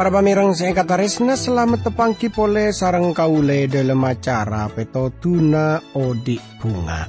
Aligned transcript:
Para 0.00 0.08
pamirang 0.08 0.56
saya 0.56 0.72
resna 0.96 1.36
selamat 1.36 1.92
tepangki 1.92 2.32
pole 2.32 2.72
sarang 2.72 3.12
kaule 3.12 3.68
dalam 3.68 4.00
acara 4.00 4.64
peto 4.72 5.12
tuna 5.12 5.76
odik 5.92 6.40
bunga. 6.56 7.04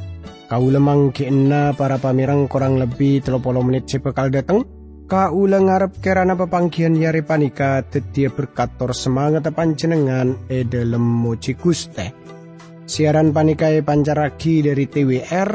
Kaule 0.51 0.75
mangkina 0.75 1.71
para 1.71 1.95
pamirang 2.03 2.51
kurang 2.51 2.75
lebih 2.75 3.23
30 3.23 3.39
menit 3.63 3.87
sepekal 3.87 4.27
datang. 4.27 4.67
Kaule 5.07 5.55
ngarep 5.63 6.03
kerana 6.03 6.35
pepangkian 6.35 6.99
yari 6.99 7.23
panika 7.23 7.79
tetia 7.79 8.27
berkator 8.27 8.91
semangat 8.91 9.47
panjenengan 9.55 10.51
e 10.51 10.67
dalam 10.67 10.99
moci 10.99 11.55
guste. 11.55 12.11
Siaran 12.83 13.31
panikai 13.31 13.87
pancaraki 13.87 14.67
dari 14.67 14.91
TWR 14.91 15.49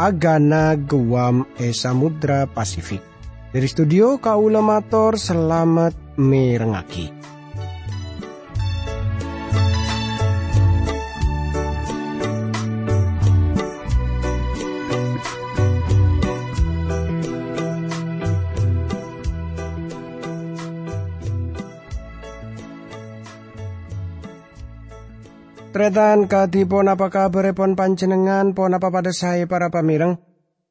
Agana 0.00 0.72
Guam 0.80 1.52
e 1.52 1.68
Samudra 1.76 2.48
Pasifik. 2.48 3.04
Dari 3.52 3.68
studio 3.68 4.16
Kaula 4.16 4.64
Mator 4.64 5.20
selamat 5.20 6.07
mirengaki. 6.18 7.14
Tretan 25.68 26.26
kadipun 26.26 26.90
apa 26.90 27.06
kabar 27.06 27.54
pon 27.54 27.78
panjenengan? 27.78 28.50
Pon 28.50 28.74
apa 28.74 28.90
pada 28.90 29.14
saya 29.14 29.46
para 29.46 29.70
pamireng? 29.70 30.18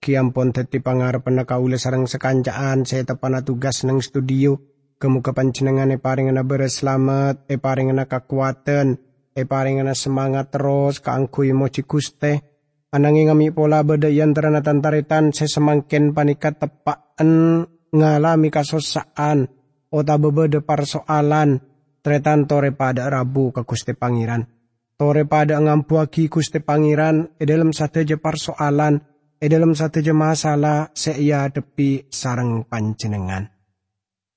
Kiampun 0.04 0.52
teti 0.52 0.84
pangarep 0.84 1.24
kaula 1.48 1.80
sarang 1.80 2.12
sekancaan 2.12 2.84
saya 2.84 3.08
tepana 3.08 3.40
tugas 3.40 3.88
neng 3.88 4.04
studio 4.04 4.77
Kemuka 4.98 5.30
panjenengane 5.30 6.02
paringana 6.02 6.42
beres 6.42 6.82
selamat, 6.82 7.46
e 7.46 7.62
paringana 7.62 8.10
kekuatan, 8.10 8.98
e 9.38 9.46
paringana 9.46 9.94
semangat 9.94 10.50
terus 10.50 10.98
kaangkui 11.06 11.54
moci 11.54 11.86
kuste. 11.86 12.42
Ananging 12.90 13.30
ngami 13.30 13.54
pola 13.54 13.86
bedayan 13.86 14.34
terana 14.34 14.66
tantaritan 14.66 15.30
sesemangkin 15.30 16.18
panikat 16.18 16.58
tepaan 16.58 17.62
ngalami 17.94 18.50
kasosaan 18.50 19.46
ota 19.94 20.16
bebede 20.18 20.66
persoalan 20.66 21.62
tretan 22.02 22.50
tore 22.50 22.74
pada 22.74 23.06
rabu 23.12 23.54
ke 23.54 23.62
kuste 23.68 23.94
pangeran. 23.94 24.50
Tore 24.98 25.30
pada 25.30 25.62
ngampuaki 25.62 26.26
kuste 26.26 26.58
pangeran 26.64 27.38
e 27.38 27.46
dalam 27.46 27.70
satu 27.70 28.02
je 28.02 28.18
persoalan 28.18 28.98
e 29.38 29.46
dalam 29.46 29.78
satu 29.78 30.02
je 30.02 30.16
masalah 30.16 30.90
seia 30.98 31.46
depi 31.54 32.10
sarang 32.10 32.66
panjenengan. 32.66 33.57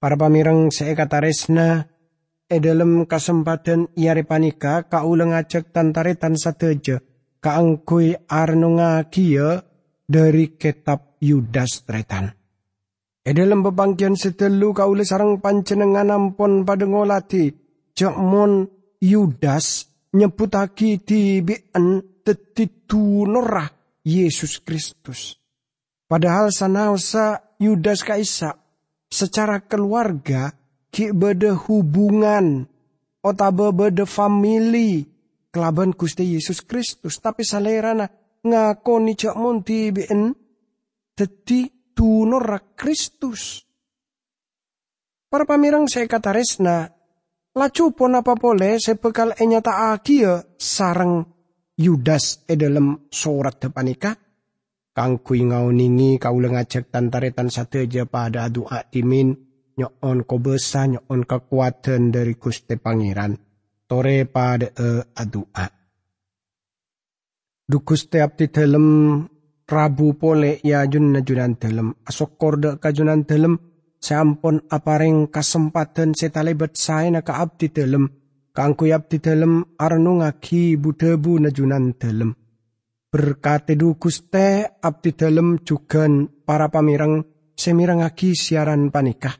Para 0.01 0.17
pamirang 0.17 0.73
saya 0.73 0.97
kata 0.97 1.21
resna, 1.21 1.85
e 2.51 2.57
dalam 2.59 3.07
kesempatan 3.07 3.95
iare 3.95 4.27
panika 4.27 4.91
kaulang 4.91 5.31
ngajak 5.31 5.71
tantaretan 5.71 6.35
sateja 6.35 6.99
kaangkui 7.39 8.27
arnunga 8.27 9.07
kia 9.07 9.63
dari 10.11 10.59
kitab 10.59 11.15
Yudas 11.23 11.87
tretan. 11.87 12.35
E 13.23 13.31
dalam 13.31 13.63
bebangkian 13.63 14.19
setelu 14.19 14.75
kaule 14.75 15.07
sarang 15.07 15.39
pancenengan 15.39 16.11
ampon 16.11 16.67
pada 16.67 16.89
ngolati 16.89 17.55
mon 18.17 18.67
Yudas 18.99 19.87
nyebutaki 20.17 20.99
bian 21.45 22.03
tetitu 22.25 23.29
norah 23.29 23.69
Yesus 24.03 24.65
Kristus. 24.65 25.37
Padahal 26.09 26.51
sanausa 26.51 27.55
Yudas 27.61 28.03
kaisa 28.03 28.60
secara 29.11 29.67
keluarga 29.67 30.55
ki 30.95 31.11
beda 31.11 31.59
hubungan 31.67 32.65
otabe 33.21 33.75
beda 33.75 34.07
family 34.07 35.05
kelaban 35.51 35.93
Gusti 35.93 36.39
Yesus 36.39 36.63
Kristus. 36.63 37.19
Tapi 37.19 37.43
salerana 37.43 38.07
ngakoni 38.47 39.13
cak 39.19 39.37
monti 39.37 39.91
bien. 39.91 40.33
Teti 41.11 41.93
tunor 41.93 42.73
Kristus. 42.79 43.61
Para 45.31 45.45
pamirang 45.45 45.85
saya 45.87 46.09
kata 46.09 46.33
resna 46.33 46.89
lacu 47.55 47.93
pun 47.93 48.19
apa 48.19 48.35
boleh 48.35 48.79
saya 48.81 48.99
bekal 48.99 49.37
enyata 49.37 49.93
akia 49.95 50.43
sarang 50.57 51.23
Yudas 51.81 52.45
e 52.49 52.55
dalam 52.57 53.09
surat 53.13 53.57
depanika 53.57 54.17
kang 55.01 55.25
kui 55.25 55.41
ngau 55.49 55.73
ningi 55.73 56.21
kau 56.21 56.37
ngajak 56.37 56.93
tantaretan 56.93 57.49
sateja 57.49 58.05
pada 58.05 58.53
doa 58.53 58.85
timin 58.85 59.33
nyoon 59.81 60.29
ko 60.29 60.37
besa 60.45 60.85
nyoon 60.85 61.25
kekuatan 61.25 62.13
dari 62.13 62.37
Gusti 62.37 62.77
Pangeran. 62.77 63.33
Tore 63.89 64.29
pada 64.29 64.69
e 64.69 65.01
adua. 65.17 65.65
Dukus 67.65 68.13
tiap 68.13 68.37
di 68.37 68.53
dalam 68.53 68.87
Rabu 69.65 70.19
pole 70.21 70.61
ya 70.67 70.85
jun 70.85 71.17
najunan 71.17 71.57
dalam 71.57 71.95
asok 72.05 72.31
korda 72.37 72.71
kajunan 72.83 73.23
dalam 73.25 73.55
sampun 74.03 74.67
apareng 74.69 75.31
kesempatan 75.31 76.13
setalebet 76.13 76.75
saya 76.75 77.09
na 77.09 77.23
abdi 77.23 77.71
dalam 77.71 78.11
kangku 78.51 78.91
abdi 78.91 79.23
dalam 79.23 79.63
arnu 79.79 80.27
ngaki 80.27 80.75
budebu 80.75 81.39
najunan 81.39 81.95
dalam 81.95 82.35
Berkati 83.11 83.75
du 83.75 83.99
Guste 83.99 84.79
abdi 84.79 85.19
dalam 85.19 85.59
juga 85.67 86.07
para 86.47 86.71
pamirang 86.71 87.27
semirangaki 87.59 88.39
siaran 88.39 88.95
panikah. 88.95 89.35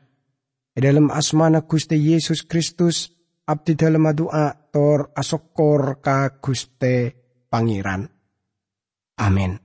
E 0.75 0.79
dalam 0.83 1.07
asmana 1.07 1.63
Guste 1.63 1.95
Yesus 1.95 2.43
Kristus 2.43 3.15
abdi 3.47 3.79
dalam 3.79 4.11
doa 4.11 4.51
tor 4.75 5.15
asokor 5.15 6.03
ka 6.03 6.43
Guste 6.43 7.15
Pangeran. 7.47 8.11
Amin. 9.23 9.55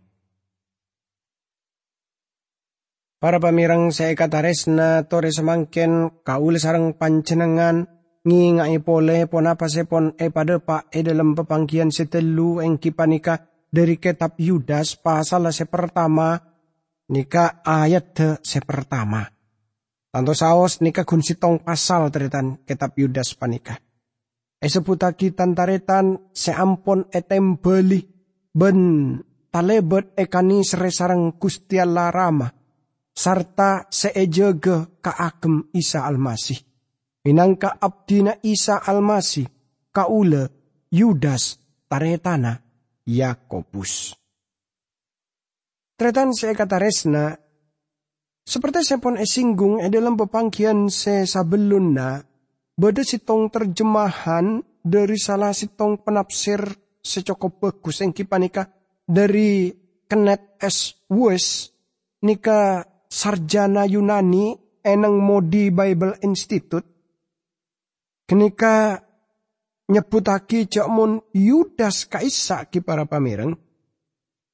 Para 3.18 3.42
pamirang 3.42 3.90
saya 3.90 4.14
kata 4.14 4.38
resna 4.38 5.02
tore 5.10 5.34
semangken 5.34 6.22
kaul 6.22 6.54
sarang 6.62 6.94
pancenengan 6.94 7.90
ngingai 8.22 8.78
pole 8.86 9.26
pon 9.26 9.50
apa 9.50 9.66
sepon 9.66 10.14
e 10.14 10.30
pada 10.30 10.62
pak 10.62 10.94
e 10.94 11.02
dalam 11.02 11.34
pepangkian 11.34 11.90
setelu 11.90 12.62
engki 12.62 12.94
panikah 12.94 13.55
dari 13.76 14.00
kitab 14.00 14.40
Yudas 14.40 14.96
pasal 14.96 15.52
se 15.52 15.68
pertama 15.68 16.40
nika 17.12 17.60
ayat 17.60 18.40
se 18.40 18.64
pertama. 18.64 19.28
Tanto 20.08 20.32
saos 20.32 20.80
nika 20.80 21.04
sitong 21.04 21.60
pasal 21.60 22.08
teritan 22.08 22.64
kitab 22.64 22.96
Yudas 22.96 23.36
panika. 23.36 23.76
E 24.56 24.72
seputaki 24.72 25.36
tantaretan 25.36 26.32
seampon 26.32 27.12
etem 27.12 27.60
beli 27.60 28.00
ben 28.56 29.12
talebet 29.52 30.16
ekani 30.16 30.64
seresarang 30.64 31.36
rama 32.08 32.48
sarta 33.12 33.84
seejege 33.92 35.04
kaagem 35.04 35.68
Isa 35.76 36.08
Almasih. 36.08 36.64
Minangka 37.28 37.76
abdina 37.76 38.40
Isa 38.40 38.80
Almasih 38.80 39.44
kaule 39.92 40.48
Yudas 40.88 41.60
taretana 41.92 42.65
Yakobus. 43.06 44.18
Tretan 45.96 46.34
saya 46.36 46.52
kata 46.52 46.76
resna, 46.76 47.38
seperti 48.44 48.84
saya 48.84 49.00
pun 49.00 49.16
esinggung 49.16 49.80
e 49.80 49.88
dalam 49.88 50.18
pepangkian 50.18 50.92
saya 50.92 51.24
sabeluna, 51.24 52.20
beda 52.76 53.00
sitong 53.00 53.48
terjemahan 53.48 54.60
dari 54.82 55.16
salah 55.16 55.56
sitong 55.56 56.04
penafsir 56.04 56.60
secokop 57.00 57.62
bagus 57.62 58.04
yang 58.04 58.12
kipanika 58.12 58.68
dari 59.06 59.72
Kenneth 60.04 60.58
S. 60.60 61.06
West, 61.08 61.72
nika 62.26 62.84
sarjana 63.06 63.86
Yunani 63.88 64.52
enang 64.82 65.16
Modi 65.18 65.70
Bible 65.72 66.20
Institute, 66.22 66.86
kenika 68.26 69.05
nyebutaki 69.86 70.66
cak 70.66 70.88
mun 70.90 71.22
Yudas 71.34 72.10
kaisa 72.10 72.66
ki 72.66 72.82
para 72.82 73.06
pamireng 73.06 73.54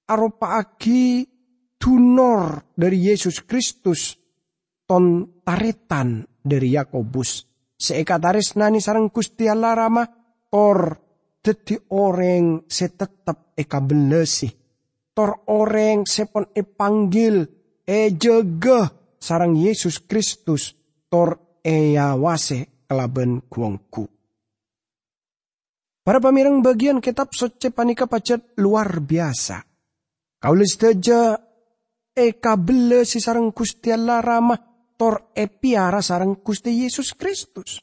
aropa 0.08 0.60
aki 0.60 1.24
tunor 1.80 2.74
dari 2.76 3.08
Yesus 3.08 3.40
Kristus 3.42 4.16
ton 4.84 5.40
taretan 5.40 6.26
dari 6.44 6.76
Yakobus 6.76 7.48
seeka 7.80 8.20
taris 8.20 8.54
nani 8.60 8.78
sarang 8.78 9.08
Gusti 9.08 9.48
Allah 9.48 9.72
rama 9.72 10.04
tor 10.52 11.00
dadi 11.40 11.74
orang 11.96 12.68
se 12.68 12.92
tetep 12.92 13.56
eka 13.56 13.80
belesi 13.80 14.52
tor 15.16 15.48
orang 15.48 16.04
sepon 16.04 16.52
e 16.52 16.62
panggil 16.64 17.44
e 17.88 17.98
jaga 18.16 18.88
sarang 19.16 19.56
Yesus 19.56 20.04
Kristus 20.04 20.76
tor 21.08 21.60
e 21.62 21.94
yawase 21.94 22.84
kelaben 22.88 23.46
kuongku. 23.48 24.21
Para 26.02 26.18
pamirang 26.18 26.66
bagian 26.66 26.98
kitab 26.98 27.30
soce 27.30 27.70
panika 27.70 28.10
pacet 28.10 28.58
luar 28.58 28.98
biasa. 28.98 29.62
Kaulis 30.42 30.74
teja 30.74 31.38
e 32.10 32.26
kabele 32.42 33.06
si 33.06 33.22
sarang 33.22 33.54
kusti 33.54 33.94
Allah 33.94 34.18
ramah 34.18 34.58
tor 34.98 35.30
e 35.30 35.46
piara 35.46 36.02
sarang 36.02 36.42
kusti 36.42 36.82
Yesus 36.82 37.14
Kristus. 37.14 37.78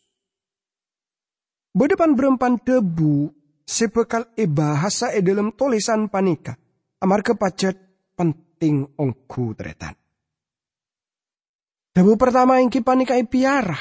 Bedepan 1.71 2.11
berempan 2.11 2.59
debu 2.59 3.31
sebekal 3.63 4.35
e 4.35 4.51
bahasa 4.51 5.15
e 5.15 5.23
dalam 5.23 5.55
tulisan 5.55 6.11
panika. 6.11 6.59
Amar 6.99 7.23
kepacet 7.23 7.79
penting 8.19 8.83
ongku 8.99 9.55
tretan. 9.55 9.95
Debu 11.95 12.19
pertama 12.19 12.59
yang 12.59 12.67
panika 12.83 13.15
e 13.15 13.23
piara. 13.23 13.79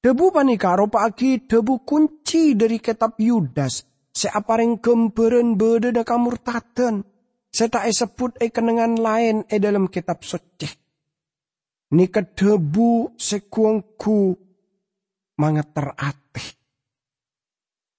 Debu 0.00 0.32
panika 0.32 0.72
aki 0.80 1.44
debu 1.44 1.84
kunci 1.84 2.56
dari 2.56 2.80
kitab 2.80 3.20
Yudas. 3.20 3.84
Seapareng 4.16 4.80
gemberen 4.80 5.60
bede 5.60 5.92
da 5.92 6.08
kamurtaten. 6.08 7.04
Seta 7.52 7.84
e 7.84 7.92
sebut 7.92 8.40
e 8.40 8.48
kenangan 8.48 8.96
lain 8.96 9.44
e 9.44 9.60
dalam 9.60 9.92
kitab 9.92 10.24
suci. 10.24 10.70
Nika 11.92 12.24
debu 12.24 13.12
sekuangku 13.20 14.32
mangeter 15.36 15.92
ati. 15.92 16.46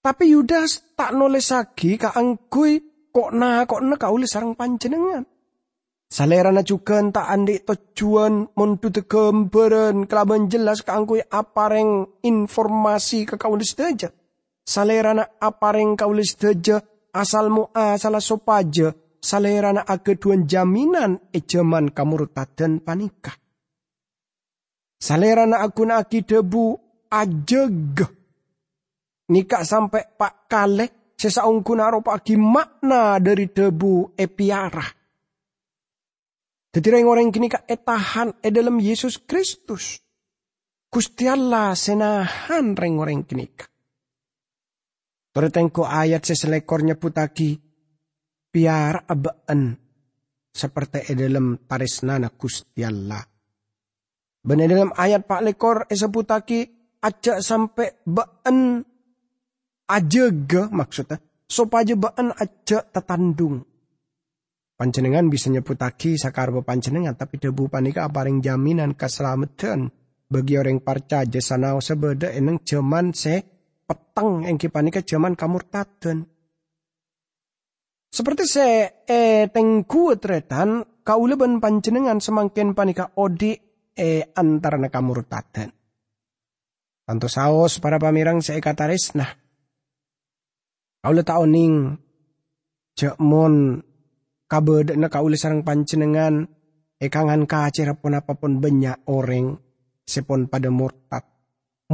Tapi 0.01 0.23
Yudas 0.33 0.97
tak 0.97 1.13
nulis 1.13 1.53
lagi 1.53 2.01
ka 2.01 2.17
angkui 2.17 2.81
kok 3.13 3.29
na 3.29 3.69
kok 3.69 3.85
na 3.85 3.93
kauli 4.01 4.25
sarang 4.25 4.57
panjenengan. 4.57 5.21
Salerana 6.11 6.59
juga 6.59 6.99
tak 7.07 7.23
andik 7.23 7.63
tujuan 7.63 8.51
montu 8.59 8.91
tegemberen 8.91 10.03
kelaban 10.11 10.51
jelas 10.51 10.83
ka 10.83 10.99
angkui 10.99 11.23
apareng 11.23 12.19
informasi 12.19 13.23
ke 13.23 13.39
kaulis 13.39 13.71
saja. 13.71 14.11
Salerana 14.67 15.39
apareng 15.39 15.95
kaulis 15.95 16.35
saja 16.35 16.83
asal 17.15 17.47
mua 17.47 17.95
salah 17.95 18.19
sopaja. 18.19 18.91
Salerana 19.23 19.87
ageduan 19.87 20.43
jaminan 20.43 21.31
ejaman 21.31 21.95
kamurtadan 21.95 22.83
panikah. 22.83 23.37
Salerana 24.99 25.63
akun 25.63 25.95
aki 25.95 26.27
debu 26.27 26.75
ajeg 27.07 28.19
Nikah 29.31 29.63
sampai 29.63 30.11
Pak 30.19 30.51
Kale 30.51 31.15
sesaung 31.15 31.63
kunaro 31.63 32.03
pagi 32.03 32.35
makna 32.35 33.15
dari 33.23 33.47
debu 33.47 34.19
epiara. 34.19 35.00
Jadi 36.71 37.03
orang 37.03 37.35
kini 37.35 37.51
etahan 37.51 38.31
e 38.39 38.47
dalam 38.47 38.79
Yesus 38.79 39.19
Kristus. 39.19 39.99
Gusti 40.91 41.27
Allah 41.27 41.75
senahan 41.75 42.75
reng 42.79 42.95
orang 42.99 43.27
kini 43.27 43.47
kak. 43.51 43.67
Tertengko 45.31 45.87
ayat 45.87 46.27
seselekor 46.27 46.83
nyeputaki 46.83 47.55
piara 48.51 49.03
abaan 49.07 49.75
seperti 50.51 51.11
e 51.11 51.15
dalam 51.15 51.59
nana 52.03 52.27
Gusti 52.35 52.83
Allah. 52.83 53.23
Benar 54.43 54.67
dalam 54.67 54.91
ayat 54.95 55.27
pak 55.27 55.43
lekor 55.43 55.87
eseputaki 55.87 56.67
aja 56.99 57.39
sampai 57.39 58.03
baan 58.03 58.83
aja 59.87 60.25
ge 60.31 60.63
maksudnya 60.71 61.19
aja 61.51 61.95
baan 61.95 62.35
aja 62.35 62.79
tetandung. 62.83 63.70
Panjenengan 64.81 65.29
bisa 65.29 65.53
nyebutaki 65.53 66.17
sakarbo 66.17 66.65
panjenengan 66.65 67.13
tapi 67.13 67.37
debu 67.37 67.69
panika 67.69 68.09
paling 68.09 68.41
jaminan 68.41 68.97
keselamatan 68.97 69.93
bagi 70.25 70.57
orang 70.57 70.81
percaya 70.81 71.37
sanau 71.37 71.77
sebeda 71.77 72.33
eneng 72.33 72.65
jaman 72.65 73.13
se 73.13 73.45
petang 73.85 74.41
yang 74.41 74.57
panika 74.57 75.05
jaman 75.05 75.37
kamurtaden. 75.37 76.25
Seperti 78.09 78.43
se 78.49 78.67
e 79.05 79.45
tengku 79.53 80.17
tretan 80.17 80.81
kauleben 81.05 81.61
panjenengan 81.61 82.17
semakin 82.17 82.73
panika 82.73 83.13
odi 83.21 83.53
e 83.93 84.33
antara 84.33 84.81
kamurtaden. 84.89 85.69
Tanto 87.05 87.29
saos 87.29 87.77
para 87.77 88.01
pamirang 88.01 88.41
saya 88.41 88.57
kataris 88.57 89.13
nah 89.13 89.29
Kaula 91.05 91.21
tau 91.21 91.45
ning 91.45 92.01
cek 92.97 93.21
mon 93.21 93.77
kabedekna 94.51 95.07
kaula 95.07 95.39
sarang 95.39 95.63
pancenengan 95.63 96.43
ekangan 96.99 97.47
kacer 97.47 97.95
pun 97.95 98.19
apa 98.19 98.35
pun 98.35 98.59
banyak 98.59 99.07
orang 99.07 99.55
sepon 100.03 100.51
pada 100.51 100.67
murtad. 100.67 101.23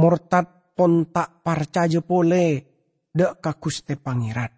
Murtad 0.02 0.74
pon 0.74 1.06
tak 1.14 1.46
parcaje 1.46 2.02
pole 2.02 2.46
dek 3.14 3.38
kakuste 3.38 3.94
pangeran. 3.94 4.50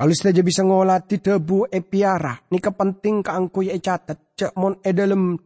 Kalau 0.00 0.16
saja 0.16 0.40
bisa 0.40 0.64
ngolati 0.64 1.20
debu 1.20 1.68
e 1.68 1.84
piara, 1.84 2.32
ni 2.48 2.56
kepenting 2.56 3.20
keangkui 3.20 3.68
e 3.68 3.76
catat, 3.84 4.32
cek 4.32 4.52
mon 4.56 4.80
e 4.80 4.92
dalam. 4.96 5.36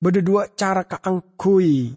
Beda 0.00 0.20
dua 0.24 0.50
cara 0.58 0.82
keangkui. 0.84 1.94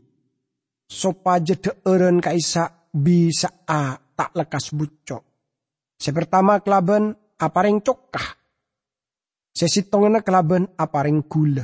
Sopaje 0.86 1.58
eren 1.82 2.22
kaisa 2.22 2.70
bisa 2.94 3.66
a 3.66 3.98
tak 3.98 4.38
lekas 4.38 4.70
bucok. 4.78 5.24
Sepertama 5.98 6.62
kelaben 6.62 7.23
apareng 7.44 7.84
cokah. 7.84 8.40
Sesitongena 9.54 10.26
kelaben 10.26 10.66
apareng 10.80 11.22
gula. 11.30 11.62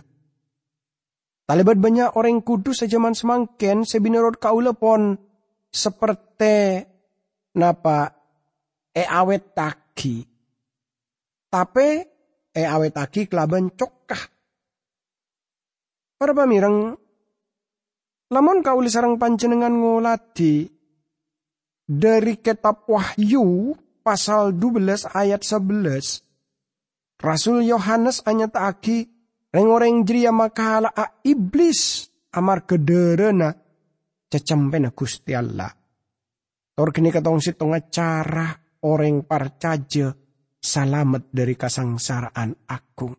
Talibat 1.50 1.82
banyak 1.82 2.14
orang 2.14 2.46
kudus 2.46 2.86
sejaman 2.86 3.18
semangken 3.18 3.82
sebinerot 3.82 4.38
kaula 4.38 4.78
pon 4.78 5.18
seperti 5.74 6.86
napa 7.58 8.14
e 8.94 9.02
awet 9.02 9.58
taki. 9.58 10.22
Tapi 11.50 11.88
e 12.54 12.62
awet 12.62 12.94
taki 12.94 13.26
kelaben 13.26 13.74
cokah. 13.74 14.24
Para 16.20 16.36
pamirang, 16.38 16.94
lamun 18.30 18.62
kauli 18.62 18.94
sarang 18.94 19.18
panjenengan 19.18 19.74
ngoladi 19.74 20.70
dari 21.90 22.38
kitab 22.38 22.86
Wahyu 22.86 23.74
pasal 24.10 24.58
12 24.58 25.06
ayat 25.14 25.46
11. 25.46 27.22
Rasul 27.22 27.62
Yohanes 27.62 28.26
hanya 28.26 28.50
taaki 28.50 29.06
reng-oreng 29.54 30.02
jeria 30.02 30.34
makahala 30.34 30.90
a 30.90 31.22
iblis 31.22 32.10
amar 32.34 32.66
kederena 32.66 33.54
cecempena 34.26 34.90
Gusti 34.98 35.38
Allah. 35.38 35.70
Tor 36.74 36.90
kini 36.90 37.14
katong 37.14 37.38
sitonga 37.38 37.86
cara 37.86 38.50
orang 38.90 39.30
parcaja 39.30 40.10
salamet 40.58 41.30
dari 41.30 41.54
kasangsaraan 41.54 42.66
aku. 42.66 43.10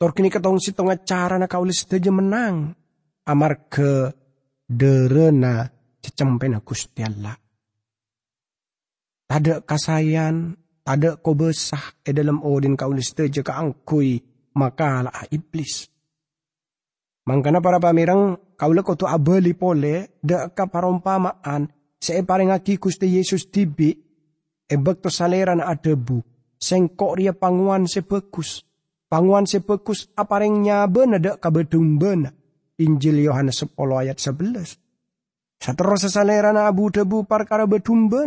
Tor 0.00 0.10
kini 0.16 0.32
katong 0.32 0.56
sitonga 0.56 1.04
cara 1.04 1.36
na 1.36 1.44
kaulis 1.44 1.84
menang 2.08 2.72
amar 3.28 3.68
ke 3.68 4.08
derena 4.64 5.68
cecempen 6.00 6.64
Gusti 6.64 7.04
Allah. 7.04 7.47
Tada 9.28 9.60
kasayan, 9.60 10.56
tada 10.80 11.20
ko 11.20 11.36
besah 11.36 12.00
e 12.00 12.16
dalam 12.16 12.40
odin 12.40 12.72
kaulis 12.72 13.12
teja 13.12 13.44
ka 13.44 13.60
angkui 13.60 14.24
makala 14.56 15.12
iblis. 15.28 15.84
Mangkana 17.28 17.60
para 17.60 17.76
pamirang 17.76 18.40
kaula 18.56 18.80
ko 18.80 18.96
to 18.96 19.04
abali 19.04 19.52
pole 19.52 20.16
da 20.24 20.48
ka 20.48 20.64
parompamaan 20.64 21.68
sa 22.00 22.16
e 22.16 22.24
paring 22.24 22.56
aki 22.56 22.80
Gusti 22.80 23.20
Yesus 23.20 23.52
tibi 23.52 23.92
e 24.64 24.74
bekto 24.80 25.12
salera 25.12 25.52
na 25.52 25.68
adebu 25.68 26.24
sengkok 26.56 27.20
ria 27.20 27.36
panguan 27.36 27.84
se 27.84 28.00
bagus. 28.00 28.64
Panguan 29.12 29.44
se 29.44 29.60
bagus 29.60 30.08
apareng 30.16 30.64
nyabe 30.64 31.04
na 31.04 31.20
da 31.20 31.36
kabedumbe 31.36 32.32
Injil 32.78 33.18
Yohanes 33.28 33.60
10 33.60 33.76
ayat 33.76 34.16
11. 34.22 34.78
Satero 35.58 35.96
sesalera 35.98 36.54
na 36.54 36.70
abu 36.70 36.88
debu 36.88 37.26
parkara 37.26 37.66
betumba 37.66 38.24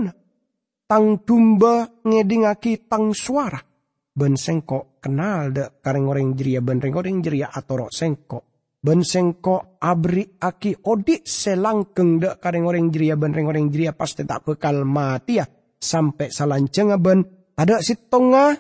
Tang 0.92 1.24
tumba 1.24 1.88
ngedingaki 2.04 2.92
tang 2.92 3.16
suara. 3.16 3.64
Ben 4.12 4.36
sengko 4.36 5.00
kenal 5.00 5.56
de 5.56 5.80
kareng 5.80 6.12
orang 6.12 6.36
jeria 6.36 6.60
ben 6.60 6.84
reng 6.84 7.00
orang 7.00 7.24
jeria 7.24 7.48
atoro 7.48 7.88
sengko. 7.88 8.68
Ben 8.76 9.00
sengko 9.00 9.80
abri 9.80 10.36
aki 10.36 10.84
odik 10.84 11.24
selangkeng 11.24 12.20
de 12.20 12.36
kareng 12.36 12.68
orang 12.68 12.92
jeria 12.92 13.16
ben 13.16 13.32
reng 13.32 13.48
orang 13.48 13.72
jeria 13.72 13.96
pasti 13.96 14.28
tak 14.28 14.44
bekal 14.44 14.84
mati 14.84 15.40
ya. 15.40 15.48
Sampai 15.80 16.28
salanceng 16.28 16.92
ben 17.00 17.24
ada 17.56 17.80
si 17.80 17.96
tonga 18.12 18.52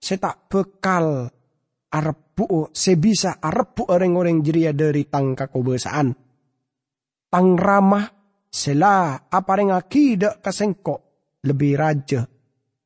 tak 0.00 0.48
bekal 0.48 1.28
arpu 1.92 2.72
sebisa 2.72 3.44
arpu 3.44 3.88
orang-orang 3.88 4.40
jeria 4.44 4.72
dari 4.72 5.04
tangka 5.08 5.48
kobesaan 5.48 6.12
tang 7.28 7.48
ramah 7.56 8.08
sela 8.48 9.28
apareng 9.28 9.72
akida 9.72 10.40
kasengko 10.40 11.07
lebih 11.44 11.78
raja 11.78 12.26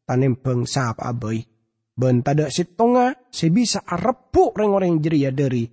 tanem 0.04 0.36
bangsa 0.36 0.92
apa 0.92 1.08
abai. 1.08 1.40
Ben 1.92 2.24
tada 2.24 2.48
sitonga 2.48 3.12
sebisa 3.28 3.84
arepu 3.84 4.56
reng 4.56 4.72
orang 4.72 4.96
jeria 5.00 5.28
dari 5.28 5.68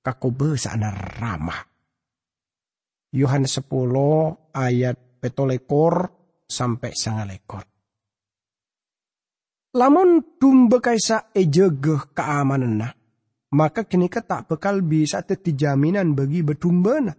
kakobe 0.00 0.54
sana 0.54 0.94
ramah. 0.94 1.60
Yohanes 3.10 3.58
10 3.58 4.54
ayat 4.54 4.96
petolekor 5.18 5.94
sampai 6.46 6.94
sangalekor. 6.94 7.66
Lamun 9.74 10.38
tumbe 10.38 10.78
kaisa 10.82 11.30
ejegeh 11.34 12.14
keamanan 12.14 12.90
maka 13.50 13.82
kini 13.82 14.06
tak 14.06 14.46
bekal 14.46 14.82
bisa 14.82 15.26
teti 15.26 15.58
jaminan 15.58 16.14
bagi 16.14 16.42
betumbana 16.46 17.10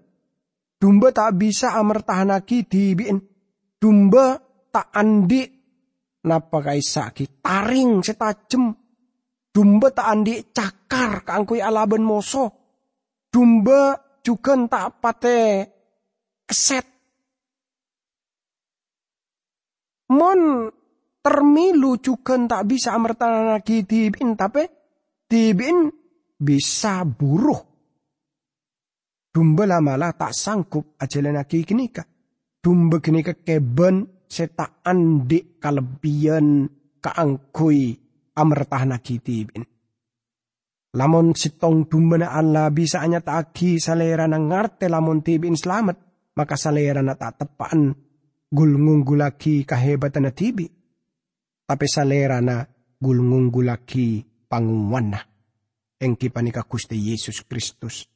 Dumba 0.82 1.14
tak 1.14 1.38
bisa 1.38 1.78
amertahanaki 1.78 2.66
dibiin. 2.66 3.22
Dumba 3.78 4.42
tak 4.72 4.90
andi 4.96 5.44
napa 6.26 6.58
kaisaki 6.64 7.44
taring 7.44 8.02
setajem. 8.02 8.74
Dumba 9.52 9.92
tak 9.92 10.08
andi 10.08 10.48
cakar 10.56 11.28
kaangkui 11.28 11.60
alaben 11.60 12.08
moso. 12.08 12.46
Dumba 13.28 14.00
juga 14.24 14.56
tak 14.72 15.04
pate 15.04 15.40
keset. 16.48 16.88
Mon 20.12 20.68
termilu 21.20 22.00
juga 22.00 22.40
tak 22.48 22.64
bisa 22.68 22.96
amertahanaki 22.96 23.84
dibiin 23.84 24.36
tapi 24.36 24.64
dibiin 25.28 25.88
bisa 26.36 27.04
buruh 27.08 27.72
Dumba 29.32 29.64
lamala 29.64 30.12
tak 30.12 30.36
sanggup 30.36 31.00
ajalan 31.00 31.40
lagi 31.40 31.64
kenika. 31.64 32.04
Dumba 32.60 33.00
kenika 33.00 33.32
keben 33.32 34.21
seta 34.32 34.80
andi 34.88 35.60
kalebian 35.60 36.64
kaangkui 37.04 38.00
amertah 38.40 38.88
tibin. 39.04 39.68
Lamun 40.96 41.36
sitong 41.36 41.88
dumba 41.88 42.20
na 42.20 42.36
Allah 42.36 42.68
bisa 42.72 43.04
anya 43.04 43.20
taki 43.20 43.80
salera 43.80 44.28
na 44.28 44.40
ngarte 44.40 44.88
lamun 44.88 45.24
tibin 45.24 45.56
selamat, 45.56 45.96
maka 46.36 46.56
salera 46.56 47.04
na 47.04 47.16
tak 47.16 47.44
tepaan 47.44 47.92
gul 48.48 48.72
nguggulaki 48.76 49.68
kahebatan 49.68 50.28
na 50.28 50.32
tibi. 50.32 50.68
Tapi 51.68 51.86
salera 51.88 52.40
na 52.40 52.64
gul 53.00 53.20
nguggulaki 53.24 54.24
panguwan 54.48 55.16
na. 55.16 55.20
Engki 56.02 56.34
panika 56.34 56.66
Yesus 56.92 57.46
Kristus 57.46 58.10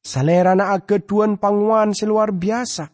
Salera 0.00 0.56
na 0.56 0.72
agkeduan 0.72 1.36
panguan 1.36 1.92
seluar 1.92 2.32
biasa. 2.32 2.88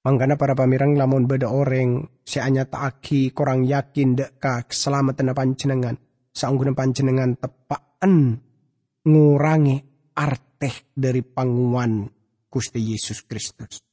Manggana 0.00 0.40
para 0.40 0.56
pamirang 0.56 0.96
lamun 0.96 1.28
beda 1.28 1.52
orang 1.52 2.08
seanya 2.24 2.64
taaki 2.64 3.36
korang 3.36 3.68
yakin 3.68 4.16
dek 4.16 4.40
ka 4.40 4.64
keselamatan 4.64 5.36
panjenengan. 5.36 6.00
Saungguna 6.32 6.72
panjenengan 6.72 7.36
tepaan 7.36 8.40
ngurangi 9.04 9.76
arteh 10.16 10.88
dari 10.96 11.20
panguan 11.20 12.08
Gusti 12.48 12.80
Yesus 12.80 13.28
Kristus. 13.28 13.84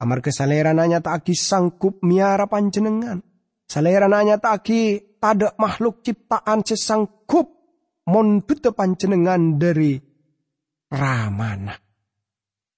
Amar 0.00 0.20
kesalera 0.20 0.76
nanya 0.76 1.00
taaki 1.00 1.32
sangkup 1.32 2.04
miara 2.04 2.44
panjenengan. 2.44 3.24
Salera 3.64 4.12
nanya 4.12 4.36
taaki 4.36 5.16
tada 5.16 5.56
makhluk 5.56 6.04
ciptaan 6.04 6.66
sesangkup 6.66 7.48
mondute 8.10 8.76
panjenengan 8.76 9.56
dari 9.56 9.94
ramana. 10.90 11.89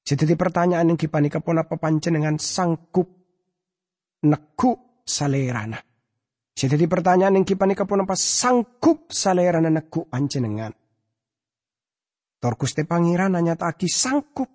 Jadi 0.02 0.34
pertanyaan 0.34 0.90
yang 0.90 0.98
kipani 0.98 1.30
kapon 1.30 1.62
apa 1.62 1.78
dengan 1.78 2.34
sangkup 2.34 3.06
neku 4.26 4.72
salerana. 5.06 5.78
Jadi 6.52 6.84
pertanyaan 6.90 7.38
yang 7.38 7.46
kipani 7.46 7.78
kapon 7.78 8.02
apa 8.02 8.18
sangkup 8.18 9.14
salerana 9.14 9.70
neku 9.70 10.10
panjenengan. 10.10 10.74
Torkuste 12.42 12.82
pangeran 12.82 13.38
hanya 13.38 13.54
taki 13.54 13.86
sangkup. 13.86 14.50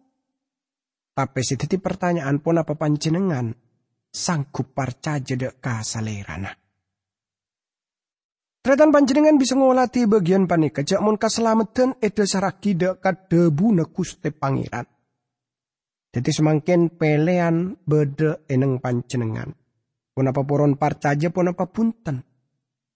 Tapi 1.16 1.42
sedeti 1.42 1.80
pertanyaan 1.80 2.44
pun 2.44 2.60
apa 2.60 2.75
panjenengan 2.75 3.48
sangkup 4.12 4.75
parca 4.75 5.18
jedek 5.24 5.63
ka 5.63 5.80
salerana. 5.80 6.51
Tretan 8.60 8.92
panjenengan 8.92 9.39
bisa 9.39 9.56
ngolati 9.56 10.04
bagian 10.04 10.44
panika 10.44 10.84
jak 10.84 11.00
mon 11.00 11.16
kaselamatan 11.16 11.96
eda 12.04 12.27
saraki 12.27 12.75
de 12.75 13.00
kadebu 13.00 13.72
nekuste 13.72 14.36
pangeran. 14.36 14.97
Jadi 16.17 16.33
semakin 16.33 16.97
pelean 16.97 17.77
bede 17.86 18.41
eneng 18.50 18.81
panjenengan. 18.81 19.53
Punapa 20.17 20.41
poron 20.41 20.74
parcaja 20.74 21.29
punapa 21.29 21.69
punten. 21.69 22.25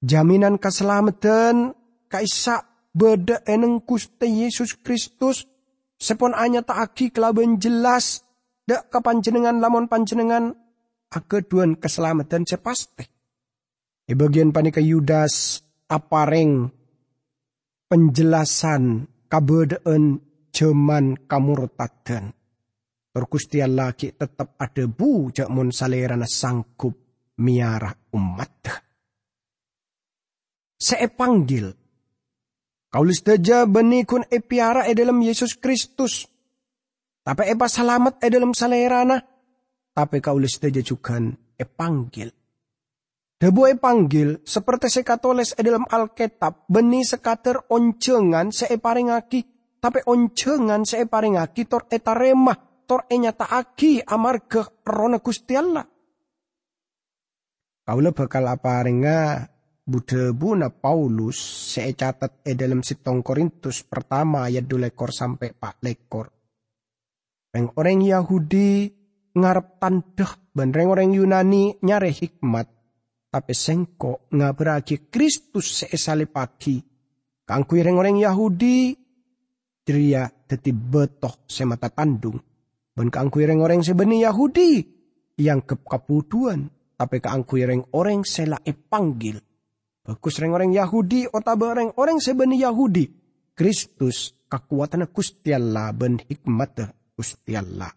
Jaminan 0.02 0.58
keselamatan 0.58 1.70
kaisa 2.10 2.66
bede 2.90 3.46
eneng 3.46 3.86
kuste 3.86 4.26
Yesus 4.26 4.74
Kristus. 4.82 5.46
Sepon 6.02 6.34
anya 6.34 6.66
taaki 6.66 7.14
kelaban 7.14 7.62
jelas. 7.62 8.26
Dek 8.66 8.90
kapanjenengan 8.90 9.62
lamun 9.62 9.86
panjenengan. 9.86 10.58
Akeduan 11.14 11.78
keselamatan 11.78 12.50
sepasti. 12.50 13.06
Di 14.02 14.18
bagian 14.18 14.50
panika 14.50 14.82
Yudas 14.82 15.62
apareng 15.94 16.74
penjelasan 17.86 19.06
kabedaan 19.30 20.26
jaman 20.50 21.22
kamurtadan. 21.30 22.41
Terkusti 23.12 23.60
laki 23.60 24.16
tetap 24.16 24.56
ada 24.56 24.88
bu 24.88 25.36
jakmun 25.36 25.76
salerana 25.76 26.24
sangkup 26.24 26.96
miara 27.44 27.92
umat. 28.16 28.72
Saya 30.80 31.12
panggil. 31.12 31.76
Kaulis 32.88 33.20
daja 33.20 33.68
benikun 33.68 34.24
e 34.32 34.40
piara 34.40 34.88
e 34.88 34.96
dalam 34.96 35.20
Yesus 35.20 35.60
Kristus. 35.60 36.24
Tapi 37.20 37.52
e 37.52 37.56
selamat 37.56 38.24
e 38.24 38.28
dalam 38.32 38.56
salerana. 38.56 39.20
Tapi 39.92 40.18
kaulis 40.24 40.56
daja 40.64 40.80
juga 40.80 41.20
e 41.60 41.66
panggil. 41.68 42.32
Debu 43.42 43.76
panggil 43.76 44.40
seperti 44.48 44.88
sekatoles 44.88 45.60
e 45.60 45.62
dalam 45.68 45.84
Alkitab 45.84 46.72
beni 46.72 47.04
sekater 47.04 47.60
oncengan 47.68 48.56
se 48.56 48.72
paringaki 48.80 49.42
tapi 49.82 50.00
oncengan 50.06 50.86
se 50.86 51.04
paringaki 51.10 51.66
tor 51.66 51.90
eta 51.90 52.14
remah 52.14 52.71
tor 52.92 53.08
e 53.08 53.16
nyataaki 53.16 54.04
amarga 54.04 54.68
rona 54.84 55.24
Gusti 55.24 55.56
Allah. 55.56 55.88
Kaula 57.88 58.12
bakal 58.12 58.52
budebu 59.88 60.60
na 60.60 60.68
Paulus 60.68 61.40
se 61.72 61.88
catat 61.96 62.44
e 62.44 62.52
dalam 62.52 62.84
sitong 62.84 63.24
Korintus 63.24 63.88
pertama 63.88 64.44
ayat 64.44 64.68
dua 64.68 64.92
lekor 64.92 65.16
sampai 65.16 65.56
pak 65.56 65.80
lekor. 65.80 66.28
Reng 67.56 67.72
orang 67.80 68.04
Yahudi 68.04 68.92
ngarep 69.40 69.80
tandeh 69.80 70.52
ben 70.52 70.76
reng 70.76 70.92
orang 70.92 71.16
Yunani 71.16 71.80
nyare 71.88 72.12
hikmat 72.12 72.68
tapi 73.32 73.56
sengko 73.56 74.28
ngabragi 74.36 75.08
Kristus 75.08 75.80
seesale 75.88 76.28
pagi. 76.28 76.76
Kangku 77.48 77.80
orang 77.80 78.20
Yahudi, 78.20 78.96
Dria 79.82 80.28
teti 80.28 80.76
betoh 80.76 81.48
semata 81.48 81.88
tandung. 81.88 82.51
Ben 82.92 83.08
kangku 83.08 83.40
orang 83.44 83.82
sebeni 83.82 84.24
Yahudi, 84.24 84.84
yang 85.40 85.64
kep 85.64 85.88
kapuduan. 85.88 86.70
Tapi 87.00 87.18
kangku 87.18 87.58
orang 87.98 88.22
sela 88.22 88.62
panggil. 88.62 89.42
Bagus 90.06 90.38
orang 90.38 90.70
Yahudi, 90.70 91.26
otaba 91.30 91.74
orang 91.74 91.98
orang 91.98 92.22
sebeni 92.22 92.62
Yahudi. 92.62 93.10
Kristus 93.58 94.34
kekuatan 94.46 95.10
kustiala 95.10 95.94
ben 95.98 96.22
hikmat 96.22 96.94
kustiala. 97.18 97.90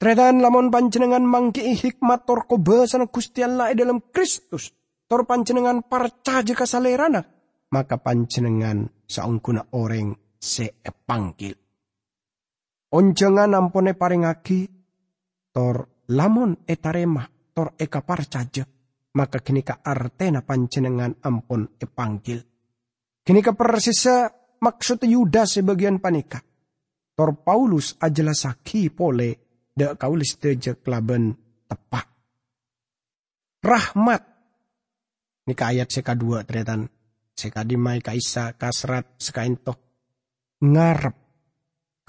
Tretan 0.00 0.40
lamun 0.40 0.72
panjenengan 0.72 1.20
mangki 1.20 1.76
hikmat 1.76 2.24
tor 2.24 2.48
kobasan 2.48 3.04
Gusti 3.12 3.44
Allah 3.44 3.76
dalam 3.76 4.00
Kristus. 4.08 4.72
Tor 5.04 5.28
panjenengan 5.28 5.84
parcaja 5.84 6.56
kasalerana. 6.56 7.20
Maka 7.68 8.00
panjenengan 8.00 8.88
saungkuna 9.04 9.76
orang 9.76 10.16
sepanggil. 10.40 11.52
Onjangan 12.90 13.54
ampone 13.54 13.94
paringaki. 13.94 14.66
Tor 15.50 16.06
lamun 16.10 16.66
etaremah 16.66 17.54
tor 17.54 17.74
eka 17.78 18.02
parcaja. 18.02 18.66
Maka 19.10 19.42
kini 19.42 19.66
ka 19.66 19.82
artena 19.82 20.42
panjenengan 20.46 21.18
ampun 21.22 21.74
epanggil. 21.82 22.38
Kini 23.26 23.42
ka 23.42 23.58
persisa 23.58 24.30
maksud 24.62 25.02
Yudas 25.06 25.58
sebagian 25.58 25.98
panika. 25.98 26.38
Tor 27.14 27.36
Paulus 27.42 27.98
ajelasaki 27.98 28.90
pole 28.94 29.30
de 29.74 29.92
kaulis 29.98 30.38
teje 30.38 30.78
kelaben 30.78 31.34
tepak. 31.66 32.06
Rahmat. 33.60 34.22
Ini 35.46 35.52
ke 35.52 35.64
ayat 35.66 35.90
seka 35.90 36.14
dua 36.14 36.46
teretan. 36.46 36.86
Seka 37.34 37.66
dimai 37.66 38.00
kaisa 38.00 38.54
kasrat 38.54 39.18
sekaintoh. 39.18 39.76
Ngarep. 40.64 41.29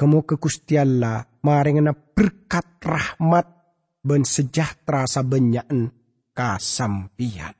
Kamu 0.01 0.25
ke 0.25 0.41
kustialla 0.41 1.21
maringana 1.45 1.93
berkat 1.93 2.81
rahmat 2.81 3.45
ben 4.01 4.25
sejahtera 4.25 5.05
sabenyaan 5.05 5.93
kasampian. 6.33 7.53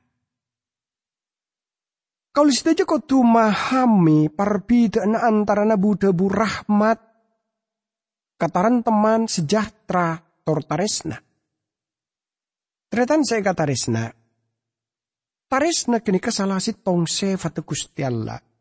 Kalau 2.34 2.50
saja 2.50 2.82
kau 2.82 2.98
tu 2.98 3.22
memahami 3.22 4.26
perbedaan 4.26 5.14
antara 5.14 5.62
nabu 5.62 5.94
debu 5.94 6.26
rahmat 6.26 6.98
kataran 8.34 8.82
teman 8.82 9.30
sejahtera 9.30 10.18
tortaresna. 10.42 11.22
Tretan 12.90 13.22
saya 13.22 13.46
kata 13.46 13.70
resna. 13.70 14.10
Taresna 15.46 16.02
kini 16.02 16.18
kesalasi 16.18 16.74
fatu 17.38 17.62
Gusti 17.62 18.02
Allah. 18.02 18.51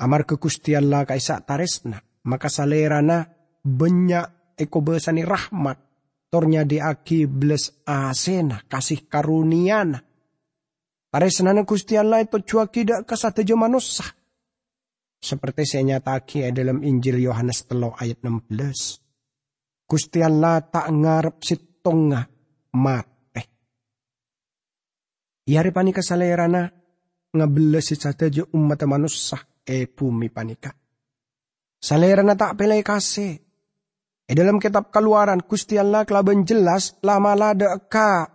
Amar 0.00 0.24
ke 0.24 0.40
Gusti 0.40 0.72
Allah 0.72 1.04
kaisa 1.04 1.44
taresna. 1.44 2.00
maka 2.26 2.52
salerana 2.52 3.24
banyak 3.64 4.56
eko 4.60 4.78
besani 4.84 5.24
rahmat 5.24 5.78
tornya 6.28 6.66
aki 6.66 7.24
bles 7.24 7.84
asena 7.88 8.60
kasih 8.68 9.08
karuniana. 9.08 10.00
Taresnana 11.10 11.66
Gusti 11.66 11.98
Allah 11.98 12.22
itu 12.22 12.38
cuaki 12.38 12.86
dak 12.86 13.02
kasatejo 13.02 13.58
manusia. 13.58 14.06
Seperti 15.20 15.66
saya 15.68 15.84
nyataki 15.84 16.48
dalam 16.54 16.80
Injil 16.80 17.20
Yohanes 17.20 17.66
telo 17.68 17.92
ayat 17.98 18.22
16. 18.24 19.84
Gusti 19.90 20.22
Allah 20.22 20.62
tak 20.64 20.86
ngarep 20.86 21.36
sitonga 21.42 22.24
mate. 22.78 23.42
Iari 25.50 25.70
panika 25.74 25.98
salerana 25.98 26.70
ngabeles 27.34 27.90
si 27.90 27.98
umat 28.54 28.80
manusia 28.86 29.49
e 29.70 29.86
bumi 29.86 30.26
panika. 30.34 30.74
Salerana 31.78 32.34
tak 32.34 32.58
pelai 32.58 32.82
kasih. 32.82 33.38
E 34.26 34.32
dalam 34.34 34.58
kitab 34.58 34.90
keluaran 34.90 35.46
Gusti 35.46 35.78
Allah 35.78 36.02
kelaban 36.02 36.42
jelas 36.42 36.98
lama 37.06 37.38
lada 37.38 37.78
ka 37.86 38.26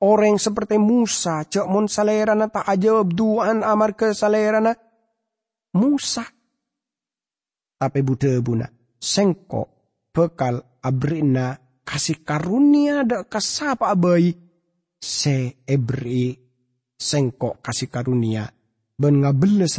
orang 0.00 0.40
seperti 0.40 0.80
Musa, 0.80 1.44
cek 1.44 1.68
mon 1.68 1.84
salerana 1.84 2.48
tak 2.48 2.64
aja 2.64 3.04
duaan 3.04 3.60
amar 3.60 3.92
ke 3.92 4.16
salerana 4.16 4.72
Musa. 5.76 6.24
Tapi 7.78 8.00
bude 8.02 8.42
buna, 8.42 8.66
sengko 8.98 9.78
bekal 10.10 10.58
abrina 10.82 11.54
kasih 11.86 12.26
karunia 12.26 13.06
ada 13.06 13.22
kasapa 13.24 13.94
abai 13.94 14.34
se 14.98 15.62
ebri 15.62 16.34
sengko 16.98 17.62
kasih 17.62 17.86
karunia 17.86 18.50
ben 18.98 19.22
ngabeles 19.22 19.78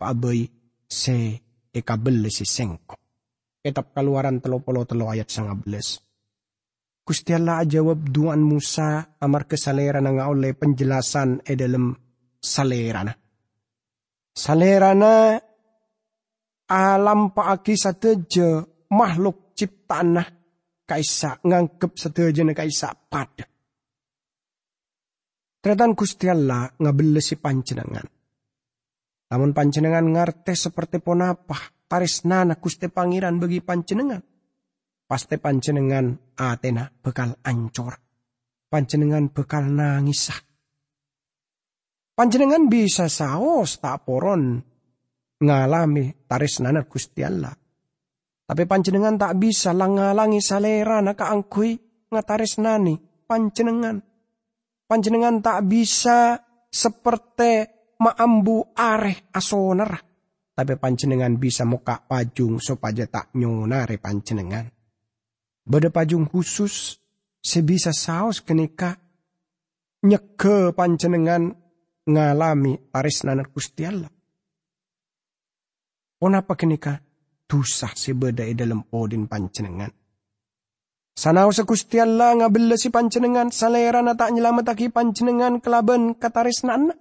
abai 0.00 0.48
se 0.88 1.16
ekabeles 1.72 2.34
si 2.40 2.46
sengko. 2.48 2.96
Kitab 3.60 3.92
keluaran 3.92 4.40
telo 4.40 4.64
polo 4.64 4.88
telo 4.88 5.12
ayat 5.12 5.28
sangabeles. 5.28 6.00
Gusti 7.04 7.34
Allah 7.34 7.66
jawab 7.66 8.08
duan 8.08 8.40
Musa 8.40 9.18
amar 9.20 9.44
ke 9.44 9.56
salerana 9.58 10.14
nga 10.14 10.30
oleh 10.30 10.56
penjelasan 10.56 11.44
e 11.44 11.52
dalam 11.58 11.92
salerana. 12.40 13.12
Salerana 14.30 15.36
alam 16.70 17.20
paaki 17.34 17.74
sateja 17.74 18.62
makhluk 18.94 19.52
ciptaan 19.58 20.22
kaisa 20.86 21.42
ngangkep 21.42 21.92
sateja 21.98 22.42
na 22.46 22.54
kaisa 22.54 22.94
pada. 22.94 23.44
Tretan 25.60 25.92
Gusti 25.92 26.24
Allah 26.30 26.72
ngabelesi 26.78 27.36
pancenengan. 27.36 28.19
Namun 29.30 29.54
pancenengan 29.54 30.06
ngarte 30.10 30.52
seperti 30.58 30.98
ponapah 30.98 31.86
taris 31.86 32.26
nana 32.26 32.58
Gusti 32.58 32.90
Pangeran 32.90 33.38
bagi 33.38 33.62
pancenengan 33.62 34.22
pasti 35.10 35.42
panjenengan 35.42 36.38
atena 36.38 36.86
bekal 36.86 37.34
ancor. 37.42 37.98
Panjenengan 38.70 39.26
bekal 39.34 39.66
nangisah. 39.66 40.38
Panjenengan 42.14 42.70
bisa 42.70 43.10
saos 43.10 43.82
tak 43.82 44.06
poron 44.06 44.62
ngalami 45.42 46.14
taris 46.30 46.62
nanar 46.62 46.86
Gusti 46.86 47.26
Allah. 47.26 47.50
Tapi 48.46 48.62
panjenengan 48.70 49.18
tak 49.18 49.34
bisa 49.42 49.74
langalangi 49.74 50.38
salera 50.38 51.02
na 51.02 51.18
kaangkui 51.18 51.74
ngataris 52.14 52.62
nani 52.62 52.94
panjenengan. 53.26 53.98
Panjenengan 54.86 55.42
tak 55.42 55.66
bisa 55.66 56.38
seperti 56.70 57.79
maambu 58.00 58.72
areh 58.74 59.30
asoner. 59.30 59.92
Tapi 60.50 60.76
panjenengan 60.76 61.40
bisa 61.40 61.64
muka 61.64 62.04
pajung 62.04 62.60
supaya 62.60 63.08
tak 63.08 63.32
nyonare 63.36 63.96
panjenengan. 63.96 64.68
Bada 65.64 65.88
pajung 65.88 66.28
khusus 66.28 67.00
sebisa 67.40 67.94
saus 67.94 68.44
kenika 68.44 68.98
nyeke 70.04 70.76
panjenengan 70.76 71.54
ngalami 72.04 72.90
taris 72.92 73.24
nanar 73.24 73.48
Allah. 73.88 74.12
Kenapa 76.20 76.52
kenika 76.52 77.00
dusah 77.48 77.96
sebeda 77.96 78.44
dalam 78.52 78.84
podin 78.84 79.24
panjenengan. 79.24 79.88
Sanau 81.16 81.52
sekusti 81.52 82.00
Allah 82.00 82.36
si 82.76 82.88
panjenengan 82.88 83.48
salera 83.52 84.00
na 84.00 84.14
tak 84.16 84.32
nyelamataki 84.32 84.92
panjenengan 84.92 85.60
kelaban 85.60 86.16
kataris 86.16 86.64
nana. 86.64 86.94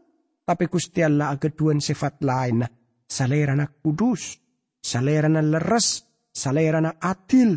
Tapi 0.50 0.66
Gusti 0.66 1.06
Allah 1.06 1.30
agaduan 1.30 1.78
sifat 1.78 2.26
lain. 2.26 2.66
Salera 3.06 3.54
na 3.54 3.70
kudus, 3.70 4.34
salera 4.82 5.30
na 5.30 5.46
leres, 5.46 6.02
salera 6.34 6.82
na 6.82 6.98
atil, 6.98 7.54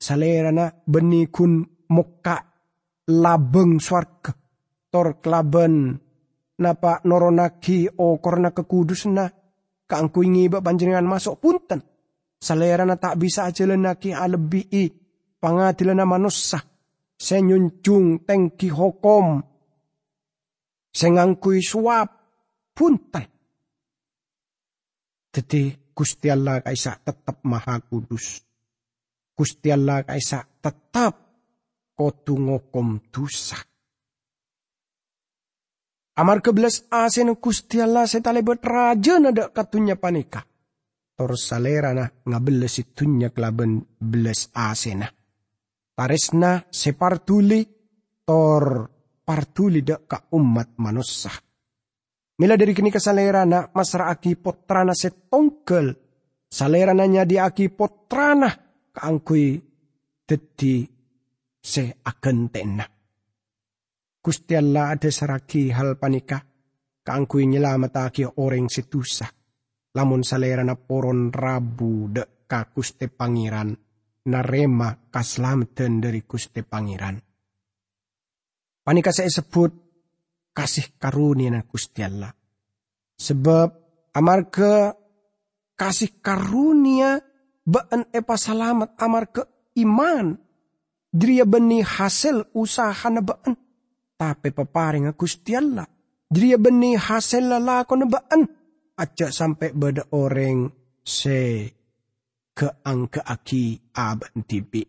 salerana 0.00 0.72
benikun 0.72 1.84
muka 1.92 2.40
labeng 3.12 3.76
swarga. 3.76 4.32
Tor 4.88 5.20
klaben 5.20 6.00
napa 6.64 7.04
noronaki 7.04 7.92
o 8.00 8.16
korna 8.16 8.56
kekudusna 8.56 9.28
kangku 9.84 10.24
ingi 10.24 10.48
panjenengan 10.48 11.04
masuk 11.04 11.44
punten. 11.44 11.84
Salerana 12.40 12.96
tak 12.96 13.20
bisa 13.20 13.52
aja 13.52 13.68
lenaki 13.68 14.16
alebi 14.16 14.88
pangadilana 15.36 16.08
manusia. 16.08 16.56
Senyunjung 17.20 18.24
tengki 18.24 18.72
hokom. 18.72 19.44
Sengangkui 20.88 21.60
suap 21.60 22.19
punten 22.74 23.26
Jadi 25.30 25.94
Gusti 25.94 26.26
Allah 26.26 26.58
kaisa 26.58 26.98
tetap 26.98 27.44
maha 27.46 27.78
kudus. 27.86 28.42
Gusti 29.36 29.70
Allah 29.70 30.02
kaisa 30.02 30.42
tetap 30.58 31.14
kotu 31.94 32.34
ngokom 32.34 32.98
dosa. 33.14 33.60
Amar 36.18 36.42
kebelas 36.42 36.90
asen 36.90 37.36
Gusti 37.38 37.78
Allah 37.78 38.10
setale 38.10 38.42
bet 38.42 38.64
raja 38.66 39.22
nada 39.22 39.54
katunya 39.54 39.94
panika. 39.96 40.42
Tor 41.14 41.36
salerana 41.38 42.08
ngabeles 42.26 42.80
itunya 42.80 43.30
kelaben 43.30 43.84
belas 44.00 44.50
asena. 44.56 45.06
Taresna 45.94 46.64
separtuli 46.72 47.60
tor 48.24 48.88
partuli 49.20 49.84
dak 49.84 50.08
ka 50.08 50.18
umat 50.32 50.80
manusia. 50.80 51.30
Mila 52.40 52.56
dari 52.56 52.72
kini 52.72 52.88
salerana 52.88 53.68
masra 53.76 54.08
aki 54.08 54.40
potrana 54.40 54.96
setongkel. 54.96 55.92
Salerana 56.48 57.04
nyadi 57.04 57.36
aki 57.36 57.68
potrana 57.68 58.48
kaangkui 58.96 59.60
dadi 60.24 60.88
se 61.60 62.00
agentena. 62.00 62.88
Gusti 64.24 64.56
Allah 64.56 64.96
ada 64.96 65.12
saraki 65.12 65.68
hal 65.68 66.00
panika 66.00 66.40
kaangkui 67.04 67.44
nyelamataki 67.44 68.24
orang 68.40 68.72
situsa. 68.72 69.28
Lamun 69.92 70.24
salera 70.24 70.64
na 70.64 70.80
poron 70.80 71.28
rabu 71.28 72.08
de 72.08 72.46
ka 72.48 72.72
Gusti 72.72 73.10
Pangeran 73.12 73.76
narema 74.32 74.96
kaslameten 75.12 76.00
dari 76.00 76.24
Gusti 76.24 76.64
Pangeran. 76.64 77.20
Panika 78.80 79.12
saya 79.12 79.28
sebut 79.28 79.89
kasih 80.54 80.98
karunia 80.98 81.62
Gusti 81.66 82.02
Allah. 82.04 82.32
Sebab 83.20 83.68
amarga 84.16 84.94
kasih 85.76 86.20
karunia 86.20 87.20
baan 87.64 88.08
epa 88.10 88.34
salamat 88.36 88.96
ke 89.30 89.42
iman. 89.84 90.36
Dria 91.10 91.42
beni 91.42 91.82
hasil 91.82 92.54
usaha 92.54 93.10
na 93.10 93.18
baan. 93.18 93.58
Tapi 94.14 94.48
paparing 94.54 95.10
Gusti 95.18 95.58
Allah. 95.58 95.88
Dria 96.30 96.54
beni 96.60 96.94
hasil 96.94 97.50
lalako 97.50 97.94
na 97.98 98.06
baan. 98.06 98.42
Aja 99.00 99.32
sampai 99.32 99.72
beda 99.72 100.12
orang 100.12 100.68
se 101.00 101.66
keangke 102.52 103.24
aki 103.24 103.90
aban 103.96 104.44
tibi. 104.44 104.84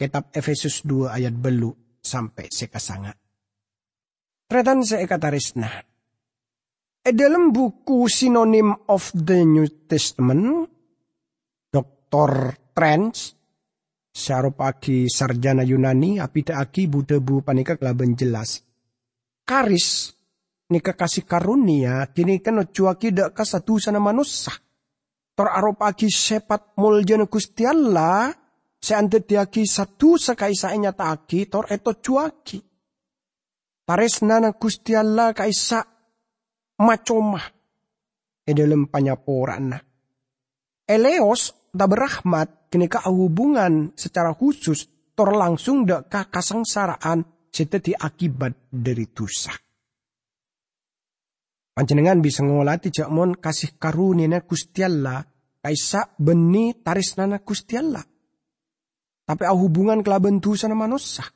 Kitab 0.00 0.32
Efesus 0.32 0.80
2 0.88 1.12
ayat 1.12 1.36
belu 1.36 1.68
sampai 2.00 2.48
sekasanga. 2.48 3.19
Tretan 4.50 4.82
se 4.82 4.98
ekatarisna. 4.98 5.70
E 7.06 7.14
dalam 7.14 7.54
buku 7.54 8.10
Synonym 8.10 8.74
of 8.90 9.14
the 9.14 9.46
New 9.46 9.86
Testament, 9.86 10.66
Dr. 11.70 12.58
Trends, 12.74 13.30
pagi 14.58 15.06
sarjana 15.06 15.62
Yunani, 15.62 16.18
apida 16.18 16.58
aki 16.58 16.90
budebu 16.90 17.46
panika 17.46 17.78
kelaban 17.78 18.18
jelas. 18.18 18.58
Karis, 19.46 20.10
nika 20.74 20.98
kasih 20.98 21.30
karunia, 21.30 22.10
kini 22.10 22.42
kan 22.42 22.66
cuaki 22.66 23.14
dak 23.14 23.38
kasatu 23.38 23.78
sana 23.78 24.02
manusia. 24.02 24.50
Tor 25.30 25.46
pagi 25.78 26.10
sepat 26.10 26.74
muljana 26.74 27.30
Gusti 27.30 27.62
Allah, 27.70 28.34
seante 28.82 29.22
diaki 29.22 29.62
satu 29.62 30.18
sakai 30.18 30.58
saenya 30.58 30.90
taki, 30.90 31.46
tor 31.46 31.70
eto 31.70 31.94
cuaki. 32.02 32.69
Tares 33.90 34.22
nana 34.22 34.54
Gusti 34.54 34.94
Allah 34.94 35.34
kaisa 35.34 35.82
macomah. 36.78 37.42
E 38.46 38.54
dalam 38.54 38.86
panyaporan. 38.86 39.74
Eleos 40.86 41.50
tak 41.74 41.90
berahmat 41.90 42.70
kini 42.70 42.86
ka 42.86 43.10
hubungan 43.10 43.90
secara 43.98 44.30
khusus 44.30 45.10
tor 45.10 45.34
langsung 45.34 45.82
dek 45.82 46.06
ka 46.06 46.30
kasengsaraan 46.30 47.50
seteti 47.50 47.90
akibat 47.90 48.70
dari 48.70 49.10
dosa. 49.10 49.50
Panjenengan 51.74 52.22
bisa 52.22 52.46
ngolati 52.46 52.94
jak 52.94 53.10
mon 53.10 53.34
kasih 53.34 53.74
karunia 53.74 54.38
Gusti 54.46 54.86
Allah 54.86 55.18
kaisa 55.58 56.14
beni 56.14 56.78
tarisnana 56.78 57.42
Gusti 57.42 57.74
Allah. 57.74 58.06
Tapi 59.26 59.42
hubungan 59.50 59.98
kelaben 60.06 60.38
dosa 60.38 60.70
na 60.70 60.78
manusia. 60.78 61.26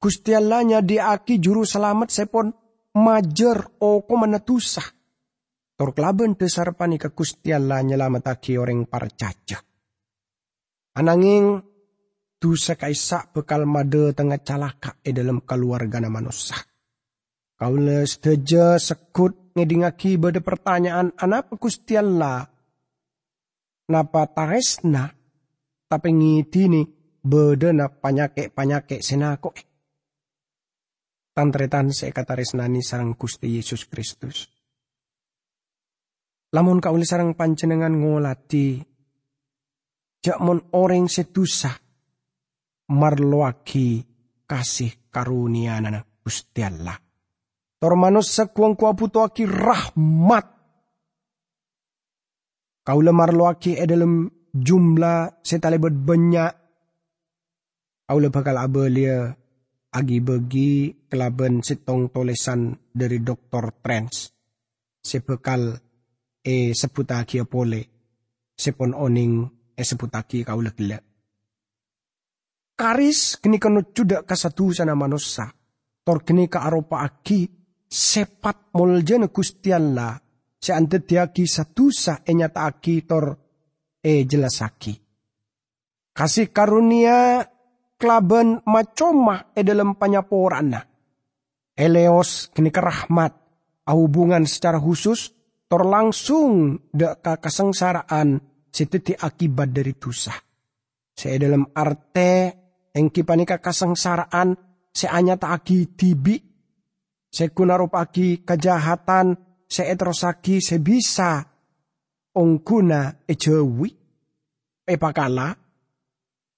Gusti 0.00 0.32
Allah 0.32 0.64
nyadiaki 0.64 1.36
juru 1.36 1.68
selamat 1.68 2.08
sepon 2.08 2.48
majer 2.96 3.76
oko 3.84 4.14
menetusah. 4.16 4.88
Tor 5.76 5.92
kelaben 5.92 6.40
desar 6.40 6.72
panika 6.72 7.12
Gusti 7.12 7.52
Allah 7.52 7.84
nyelamataki 7.84 8.56
orang 8.56 8.88
parcaca. 8.88 9.60
Ananging 10.96 11.60
dosa 12.40 12.80
kaisa 12.80 13.28
bekal 13.28 13.68
made 13.68 14.16
tengah 14.16 14.40
calaka 14.40 14.96
e 15.04 15.12
dalam 15.12 15.44
keluarga 15.44 16.00
na 16.00 16.08
manusia. 16.08 16.56
Kaula 17.60 18.00
sedaja 18.08 18.80
sekut 18.80 19.52
ngedingaki 19.52 20.16
bade 20.16 20.40
pertanyaan 20.40 21.12
anapa 21.20 21.60
Gusti 21.60 22.00
Allah. 22.00 22.48
Napa 23.92 24.32
taresna 24.32 25.12
tapi 25.92 26.08
ngitini 26.08 26.88
bade 27.20 27.68
na 27.76 27.92
panyake-panyake 27.92 29.04
senako 29.04 29.52
eh 29.52 29.69
tantretan 31.40 31.88
sekataresnani 31.88 32.84
sarang 32.84 33.16
Gusti 33.16 33.56
Yesus 33.56 33.88
Kristus. 33.88 34.44
Lamun 36.52 36.84
kauli 36.84 37.08
sarang 37.08 37.32
panjenengan 37.32 37.96
ngolati 37.96 38.76
jakmon 40.20 40.76
orang 40.76 41.08
setusa 41.08 41.72
marloaki 42.92 44.04
kasih 44.44 45.08
karunia 45.08 45.80
nana 45.80 46.04
Gusti 46.20 46.60
Allah. 46.60 47.00
Tor 47.80 47.96
manusia 47.96 48.52
kuang 48.52 48.76
aki 48.76 49.48
rahmat. 49.48 50.46
Kaula 52.84 53.16
marloaki 53.16 53.80
e 53.80 53.84
dalam 53.88 54.28
jumlah 54.52 55.40
setalebet 55.40 55.96
banyak. 55.96 56.52
Kaula 58.04 58.28
bakal 58.28 58.60
abelia 58.60 59.32
agi 59.96 60.20
bagi 60.20 60.99
kelaben 61.10 61.66
sitong 61.66 62.14
tulisan 62.14 62.70
dari 62.94 63.18
Dr. 63.18 63.82
Trans. 63.82 64.30
Sebekal 65.02 65.74
e 66.38 66.70
seputaki 66.70 67.42
pole. 67.50 67.82
Sepon 68.54 68.94
oning 68.94 69.42
e 69.74 69.82
seputaki 69.82 70.46
kau 70.46 70.62
lekile. 70.62 71.02
Karis 72.78 73.42
kini 73.42 73.58
kanu 73.58 73.90
cuda 73.90 74.22
kasatu 74.22 74.70
sana 74.70 74.94
manusia. 74.94 75.50
Tor 76.06 76.22
kini 76.22 76.46
ka 76.46 76.64
aropa 76.64 77.02
aki 77.02 77.50
sepat 77.90 78.70
moljene 78.78 79.28
kustialla. 79.34 80.14
Se 80.60 80.76
tiaki 80.76 81.48
satu 81.48 81.88
sa 81.88 82.20
enyata 82.20 82.68
aki 82.68 83.08
tor 83.08 83.32
e 84.04 84.24
jelasaki. 84.28 84.92
Kasih 86.12 86.52
karunia 86.52 87.40
klaben 87.96 88.60
macoma 88.68 89.52
e 89.56 89.64
dalam 89.64 89.96
panyaporana. 89.96 90.89
Eleos 91.80 92.52
kini 92.52 92.68
kerahmat, 92.68 93.32
hubungan 93.88 94.44
secara 94.44 94.76
khusus 94.76 95.32
tor 95.64 95.86
langsung 95.88 96.76
dek 96.92 97.24
kasengsaraan 97.24 98.36
setiti 98.68 99.16
akibat 99.16 99.72
dari 99.72 99.96
dosa. 99.96 100.34
Saya 101.16 101.36
dalam 101.40 101.64
arte 101.72 102.32
yang 102.92 103.08
kipanika 103.08 103.58
kasengsaraan 103.58 104.54
seanya 104.92 105.40
tak 105.40 105.62
aki 105.62 105.96
tibi. 105.96 106.36
Saya 107.30 107.54
kunarup 107.54 107.94
aki 107.94 108.42
kejahatan, 108.42 109.38
saya 109.70 109.94
terosaki 109.94 110.58
sebisa 110.58 111.46
ongkuna 112.34 113.24
ejewi. 113.24 113.90
Epakala 114.90 115.54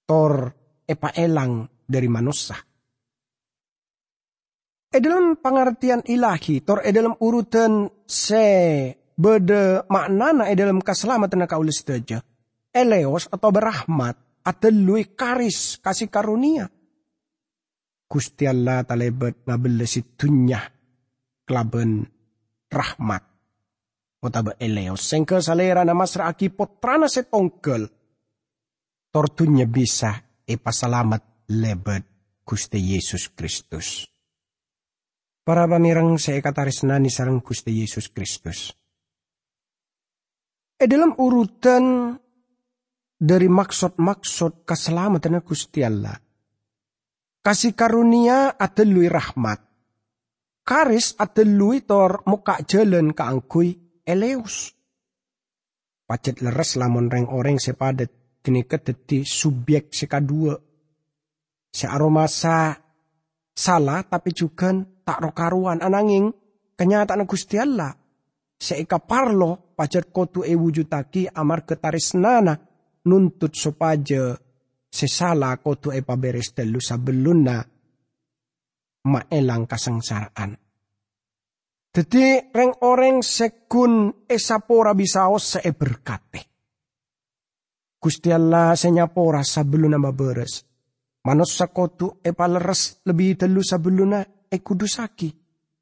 tor 0.09 0.49
epa 0.89 1.13
elang 1.13 1.69
dari 1.85 2.09
manusia. 2.09 2.57
E 4.93 5.01
dalam 5.01 5.41
pengertian 5.41 6.05
ilahi, 6.05 6.61
tor 6.61 6.85
e 6.85 6.93
dalam 6.93 7.17
urutan 7.17 7.89
se 8.05 8.45
bede 9.17 9.89
maknana 9.89 10.45
e 10.45 10.53
dalam 10.53 10.77
keselamatan 10.85 11.49
kaulis 11.49 11.81
saja. 11.81 12.21
Eleos 12.69 13.25
atau 13.25 13.49
berahmat 13.49 14.45
atau 14.45 14.69
karis 15.17 15.81
kasih 15.81 16.13
karunia. 16.13 16.69
Gusti 18.05 18.45
Allah 18.45 18.85
talebet 18.85 19.41
ngabele 19.49 19.89
situnya 19.89 20.61
kelaben 21.41 22.05
rahmat. 22.69 23.23
Otaba 24.21 24.53
eleos 24.61 25.01
sengke 25.01 25.41
salera 25.41 25.81
nama 25.81 26.05
seraki 26.05 26.53
potrana 26.53 27.09
setongkel. 27.09 27.89
Tortunya 29.09 29.65
bisa 29.65 30.21
ipasalamat 30.45 31.49
lebet 31.49 32.05
Gusti 32.45 32.93
Yesus 32.93 33.33
Kristus. 33.33 34.12
Para 35.43 35.67
pamirang 35.67 36.15
saya 36.15 36.39
katarisnani 36.39 37.11
sarang 37.11 37.43
Gusti 37.43 37.83
Yesus 37.83 38.07
Kristus. 38.15 38.71
E 40.79 40.87
dalam 40.87 41.19
urutan 41.19 42.15
dari 43.19 43.51
maksud-maksud 43.51 44.63
keselamatan 44.63 45.43
Gusti 45.43 45.83
Allah. 45.83 46.15
Kasih 47.43 47.75
karunia 47.75 48.55
atelui 48.55 49.11
rahmat. 49.11 49.59
Karis 50.63 51.19
atelui 51.19 51.83
tor 51.83 52.23
muka 52.23 52.63
jalan 52.63 53.11
keangkui 53.11 53.99
eleus. 54.07 54.71
Pacet 56.07 56.39
leres 56.39 56.79
lamun 56.79 57.11
reng 57.11 57.27
orang 57.27 57.59
sepadet 57.59 58.39
kini 58.39 58.63
kedeti 58.63 59.27
subjek 59.27 59.91
sekadua. 59.91 60.55
Si 61.67 61.83
aromasa 61.83 62.82
salah 63.53 64.01
tapi 64.03 64.33
juga 64.33 64.73
tak 65.05 65.21
rokaruan 65.21 65.79
ananging 65.79 66.33
kenyataan 66.75 67.25
Gusti 67.29 67.61
Allah. 67.61 67.93
Seika 68.57 68.99
parlo 68.99 69.75
pacar 69.75 70.09
kotu 70.09 70.41
e 70.47 70.55
wujudaki 70.55 71.27
amar 71.29 71.67
ketaris 71.67 72.15
nana 72.15 72.55
nuntut 73.05 73.53
sopaja 73.53 74.33
sesala 74.87 75.57
kotu 75.59 75.91
e 75.91 76.01
paberes 76.01 76.55
telu 76.55 76.79
sabeluna 76.79 77.59
maelang 79.03 79.67
kasengsaraan. 79.67 80.55
Jadi 81.93 82.49
reng 82.49 82.73
orang 82.81 83.21
sekun 83.21 84.25
esapora 84.25 84.97
bisaos 84.97 85.43
se 85.45 85.69
berkate. 85.69 86.41
Gusti 88.01 88.33
Allah 88.33 88.73
senyapora 88.73 89.45
sabeluna 89.45 90.01
maberes. 90.01 90.72
Manos 91.23 91.55
sakotu 91.55 92.19
e 92.19 92.35
paleres 92.35 92.99
lebih 93.07 93.39
telu 93.39 93.63
sabeluna 93.63 94.27
e 94.51 94.59
kudusaki. 94.59 95.31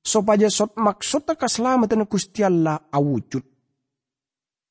Sopaja 0.02 0.50
sot 0.50 0.78
maksud 0.78 1.26
keselamatan 1.34 2.06
Gusti 2.06 2.46
Allah 2.46 2.78
awujud. 2.94 3.42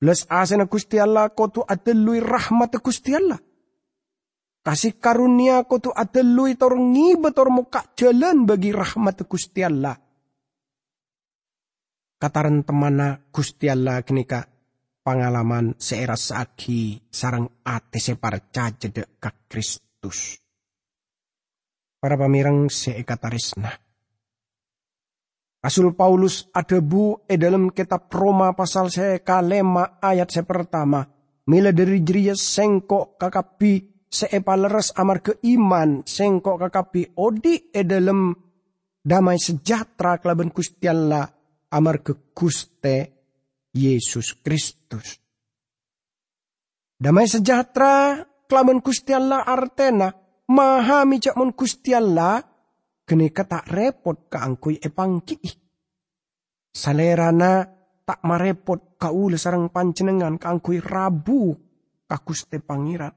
Les 0.00 0.26
asena 0.30 0.64
Gusti 0.66 0.96
Allah 0.98 1.30
kotu 1.35 1.61
atelui 1.66 2.22
rahmat 2.22 2.78
Gusti 2.80 3.14
Allah. 3.14 3.38
Kasih 4.62 4.96
karunia 4.96 5.62
kotu 5.66 5.90
atelui 5.90 6.54
tor 6.54 6.78
ngibet 6.78 7.35
tor 7.35 7.50
muka 7.50 7.85
jalan 7.98 8.46
bagi 8.46 8.70
rahmat 8.72 9.26
Gusti 9.26 9.61
Allah. 9.66 9.98
Kataran 12.20 12.62
temana 12.62 13.18
Gusti 13.33 13.66
Allah 13.66 14.04
kenika 14.06 14.46
pengalaman 15.02 15.74
seera 15.80 16.14
saki 16.14 17.11
sarang 17.11 17.48
ate 17.64 17.98
separca 17.98 18.70
jede 18.76 19.18
ka 19.18 19.33
Kristus. 19.48 20.49
Para 22.00 22.16
pamirang 22.16 22.72
seekatarisna. 22.72 23.68
Rasul 25.60 25.92
Paulus 25.92 26.48
ada 26.56 26.80
bu 26.80 27.28
e 27.28 27.36
dalam 27.36 27.68
kitab 27.68 28.08
Roma 28.08 28.56
pasal 28.56 28.88
seka 28.88 29.44
lema 29.44 30.00
ayat 30.00 30.32
se 30.32 30.42
pertama. 30.48 31.04
Mila 31.52 31.68
dari 31.76 32.00
jeria 32.00 32.32
sengkok 32.32 33.20
kakapi 33.20 34.08
seepaleres 34.08 34.96
amar 34.96 35.20
ke 35.20 35.36
iman 35.52 36.00
sengkok 36.08 36.56
kakapi 36.56 37.20
odi 37.20 37.68
e 37.68 37.84
dalam 37.84 38.32
damai 39.04 39.36
sejahtera 39.36 40.16
kelaban 40.16 40.48
kustiala 40.48 41.28
amar 41.76 42.00
ke 42.00 42.32
kuste 42.32 43.20
Yesus 43.76 44.40
Kristus. 44.40 45.20
Damai 47.00 47.28
sejahtera 47.28 48.20
kelaman 48.44 48.84
Gusti 48.84 49.16
Allah 49.16 49.40
artena 49.46 50.12
mahami 50.50 51.22
cak 51.22 51.38
mon 51.38 51.54
Gusti 51.54 51.94
Allah 51.94 52.42
kene 53.06 53.30
tak 53.30 53.70
repot 53.70 54.26
ka 54.26 54.42
angkui 54.42 54.82
epangki. 54.82 55.38
Salerana 56.70 57.66
tak 58.06 58.22
marepot 58.26 58.98
kaula 58.98 59.38
sarang 59.38 59.70
pancenengan 59.70 60.38
ka 60.38 60.50
angkui 60.50 60.82
rabu 60.82 61.54
kakuste 62.06 62.58
pangeran. 62.58 63.14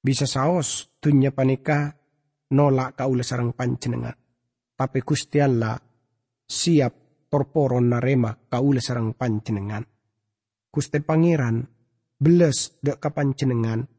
Bisa 0.00 0.24
saos 0.24 0.96
dunya 1.00 1.32
panika 1.32 1.92
nolak 2.52 2.96
kaula 3.00 3.24
sarang 3.24 3.52
panjenengan. 3.52 4.14
Tapi 4.76 5.00
Gusti 5.00 5.40
Allah 5.40 5.76
siap 6.46 6.92
torporon 7.32 7.88
narema 7.90 8.36
kaula 8.36 8.78
sarang 8.78 9.16
panjenengan. 9.16 9.82
Gusti 10.68 11.00
pangeran 11.00 11.64
beles 12.20 12.76
dek 12.80 13.00
kapanjenengan. 13.00 13.95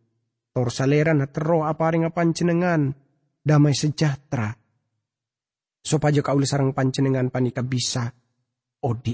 Tor 0.57 0.73
saleran 0.73 1.21
tero 1.29 1.69
aparing 1.69 2.09
panjenengan 2.09 2.89
damai 3.45 3.77
sejahtera. 3.77 4.49
Supaya 5.85 6.25
kaula 6.25 6.49
sarang 6.49 6.73
panjenengan 6.73 7.29
panika 7.29 7.61
bisa 7.61 8.09
odi 8.81 9.13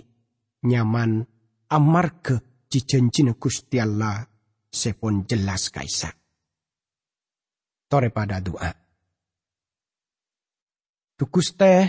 nyaman 0.64 1.20
amarga 1.68 2.40
jijanjina 2.72 3.36
Gusti 3.36 3.76
Allah 3.76 4.24
sepon 4.72 5.28
jelas 5.28 5.68
kaisa. 5.68 6.16
Tore 7.92 8.08
pada 8.08 8.40
doa. 8.40 8.72
Tukus 11.20 11.60
teh 11.60 11.84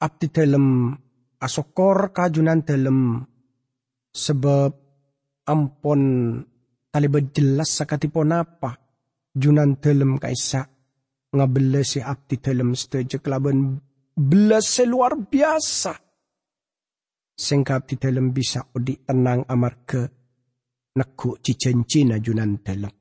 abdi 0.00 0.32
dalam 0.32 0.96
asokor 1.44 2.08
kajunan 2.08 2.64
dalam 2.64 3.20
sebab 4.16 4.72
ampon 5.44 6.00
taliba 6.94 7.18
jelas 7.34 7.74
sakatipon 7.74 8.30
apa 8.30 8.78
junan 9.34 9.82
dalam 9.82 10.14
kaisa 10.22 10.62
ngabelesi 11.34 11.98
abdi 11.98 12.38
dalam 12.38 12.78
setuju 12.78 13.18
kelaban 13.18 13.82
belas 14.14 14.78
luar 14.86 15.18
biasa 15.18 15.90
singkap 17.34 17.90
di 17.90 17.98
dalam 17.98 18.30
bisa 18.30 18.62
odi 18.70 19.02
tenang 19.02 19.42
amarga 19.50 20.06
neku 20.94 21.42
cicencina 21.42 22.22
junan 22.22 22.62
dalam. 22.62 22.94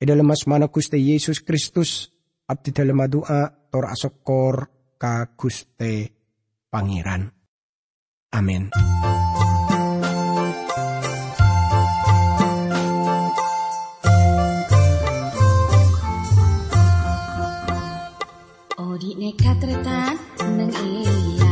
E 0.00 0.04
dalam 0.04 0.28
mana 0.28 0.68
Guste 0.68 1.00
Yesus 1.00 1.40
Kristus 1.40 2.08
abdi 2.48 2.72
dalam 2.72 3.00
doa 3.08 3.48
tor 3.72 3.88
asokor 3.88 4.56
ka 5.00 5.32
Guste 5.32 6.12
Pangeran. 6.68 7.24
Amin. 8.36 8.70
Odi 19.00 19.16
nekat 19.16 19.64
retan 19.64 20.12
neng 20.60 20.76
alam 20.76 21.49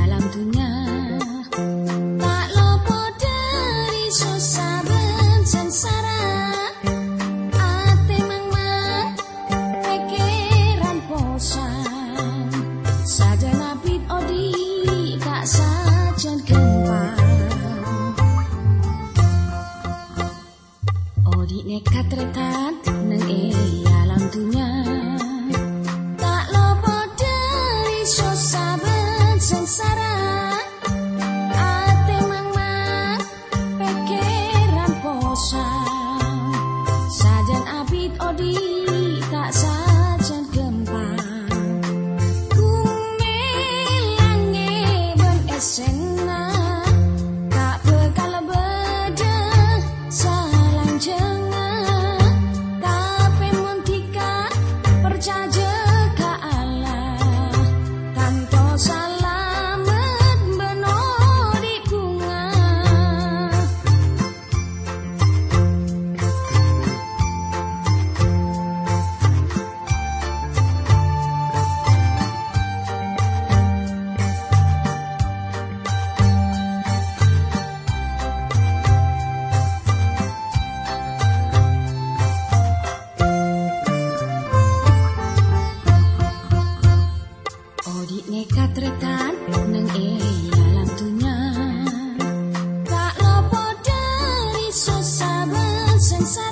inside. 96.18 96.47